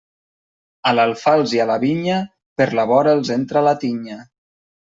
[0.91, 2.17] A l'alfals i a la vinya,
[2.63, 4.19] per la vora els entra la tinya.